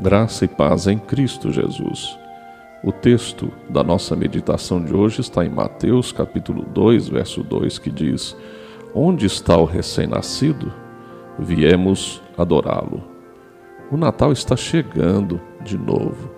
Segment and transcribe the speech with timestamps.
[0.00, 2.16] Graça e paz em Cristo Jesus.
[2.84, 7.90] O texto da nossa meditação de hoje está em Mateus capítulo 2, verso 2, que
[7.90, 8.36] diz:
[8.94, 10.72] Onde está o recém-nascido?
[11.36, 13.02] Viemos adorá-lo.
[13.90, 16.30] O Natal está chegando de novo.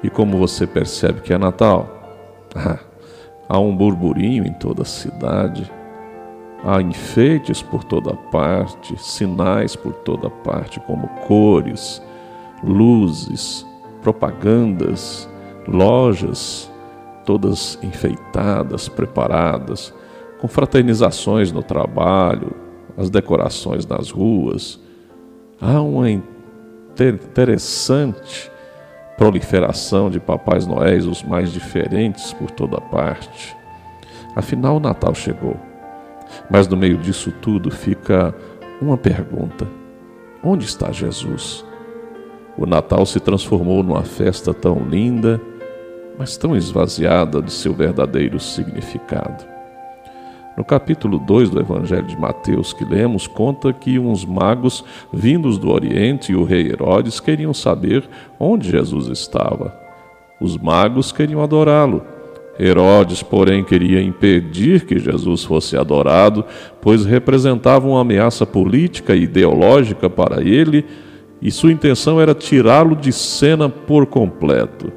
[0.00, 1.90] E como você percebe que é Natal?
[3.48, 5.70] Há um burburinho em toda a cidade,
[6.64, 12.02] há enfeites por toda parte, sinais por toda parte, como cores,
[12.62, 13.66] luzes,
[14.02, 15.28] propagandas,
[15.66, 16.70] lojas
[17.26, 19.92] todas enfeitadas, preparadas,
[20.40, 22.52] com fraternizações no trabalho,
[22.96, 24.80] as decorações nas ruas.
[25.60, 28.50] Há uma interessante
[29.18, 33.54] proliferação de Papais Noéis, os mais diferentes por toda parte.
[34.34, 35.58] Afinal, o Natal chegou.
[36.48, 38.34] Mas no meio disso tudo fica
[38.80, 39.68] uma pergunta:
[40.42, 41.65] onde está Jesus?
[42.58, 45.40] O Natal se transformou numa festa tão linda,
[46.18, 49.44] mas tão esvaziada de seu verdadeiro significado.
[50.56, 55.70] No capítulo 2 do Evangelho de Mateus que lemos, conta que uns magos vindos do
[55.70, 58.08] Oriente e o rei Herodes queriam saber
[58.40, 59.78] onde Jesus estava.
[60.40, 62.02] Os magos queriam adorá-lo.
[62.58, 66.42] Herodes, porém, queria impedir que Jesus fosse adorado,
[66.80, 70.86] pois representava uma ameaça política e ideológica para ele
[71.40, 74.92] e sua intenção era tirá-lo de cena por completo.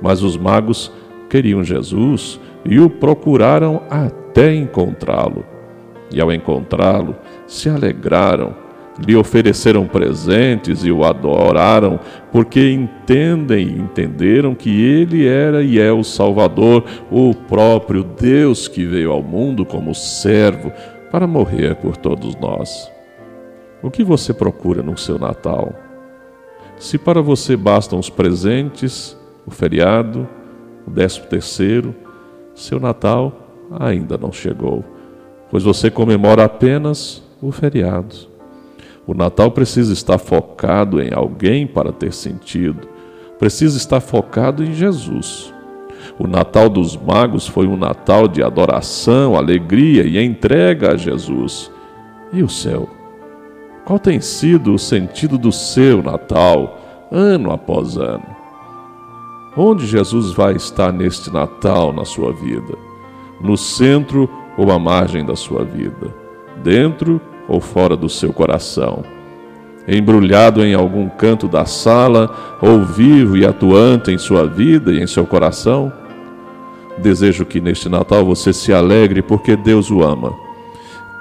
[0.00, 0.92] Mas os magos
[1.28, 5.44] queriam Jesus e o procuraram até encontrá-lo.
[6.12, 8.54] E ao encontrá-lo, se alegraram,
[9.04, 11.98] lhe ofereceram presentes e o adoraram,
[12.30, 18.84] porque entendem e entenderam que ele era e é o Salvador, o próprio Deus que
[18.84, 20.72] veio ao mundo como servo
[21.10, 22.95] para morrer por todos nós.
[23.82, 25.74] O que você procura no seu Natal?
[26.78, 29.16] Se para você bastam os presentes,
[29.46, 30.26] o feriado,
[30.86, 31.94] o décimo terceiro,
[32.54, 33.32] seu Natal
[33.78, 34.84] ainda não chegou,
[35.50, 38.14] pois você comemora apenas o feriado.
[39.06, 42.88] O Natal precisa estar focado em alguém para ter sentido,
[43.38, 45.52] precisa estar focado em Jesus.
[46.18, 51.70] O Natal dos magos foi um Natal de adoração, alegria e entrega a Jesus.
[52.32, 52.88] E o céu?
[53.86, 56.76] Qual tem sido o sentido do seu Natal,
[57.08, 58.26] ano após ano?
[59.56, 62.76] Onde Jesus vai estar neste Natal na sua vida?
[63.40, 66.12] No centro ou à margem da sua vida?
[66.64, 69.04] Dentro ou fora do seu coração?
[69.86, 75.06] Embrulhado em algum canto da sala ou vivo e atuante em sua vida e em
[75.06, 75.92] seu coração?
[76.98, 80.45] Desejo que neste Natal você se alegre porque Deus o ama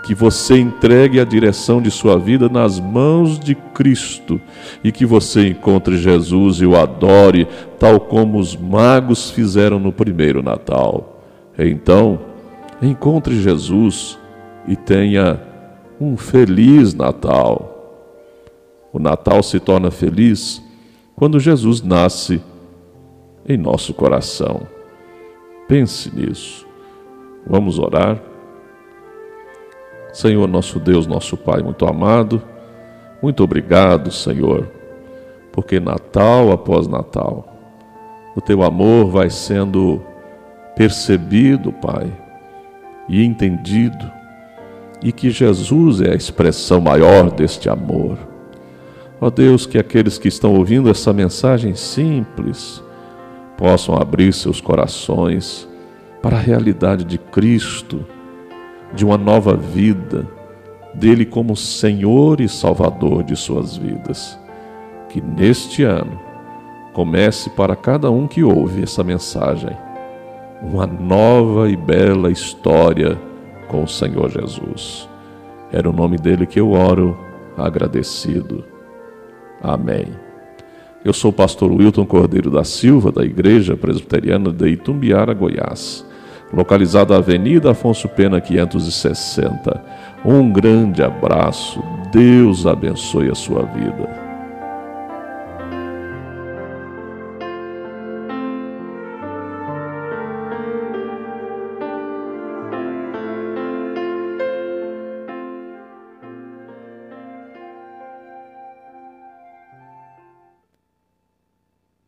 [0.06, 4.40] que você entregue a direção de sua vida nas mãos de Cristo
[4.84, 7.48] e que você encontre Jesus e o adore,
[7.80, 11.24] tal como os magos fizeram no primeiro Natal.
[11.58, 12.20] Então,
[12.80, 14.20] encontre Jesus
[14.68, 15.42] e tenha
[16.00, 17.72] um feliz Natal.
[18.94, 20.62] O Natal se torna feliz
[21.16, 22.40] quando Jesus nasce
[23.50, 24.68] em nosso coração.
[25.68, 26.68] Pense nisso.
[27.48, 28.35] Vamos orar.
[30.16, 32.42] Senhor, nosso Deus, nosso Pai muito amado,
[33.22, 34.72] muito obrigado, Senhor,
[35.52, 37.54] porque Natal após Natal,
[38.34, 40.02] o teu amor vai sendo
[40.74, 42.10] percebido, Pai,
[43.10, 44.10] e entendido,
[45.04, 48.18] e que Jesus é a expressão maior deste amor.
[49.20, 52.82] Ó Deus, que aqueles que estão ouvindo essa mensagem simples
[53.58, 55.68] possam abrir seus corações
[56.22, 58.06] para a realidade de Cristo
[58.96, 60.26] de uma nova vida,
[60.94, 64.40] dele como Senhor e Salvador de suas vidas.
[65.10, 66.20] Que neste ano
[66.94, 69.76] comece para cada um que ouve essa mensagem
[70.62, 73.20] uma nova e bela história
[73.68, 75.08] com o Senhor Jesus.
[75.72, 77.18] Era o nome dele que eu oro,
[77.58, 78.64] agradecido.
[79.62, 80.08] Amém.
[81.04, 86.06] Eu sou o pastor Wilton Cordeiro da Silva, da Igreja Presbiteriana de Itumbiara, Goiás
[86.54, 89.82] localizado na Avenida Afonso Pena 560.
[90.24, 94.25] Um grande abraço, Deus abençoe a sua vida.